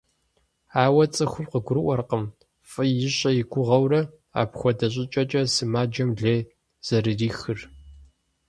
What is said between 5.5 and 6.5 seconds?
сымаджэм лей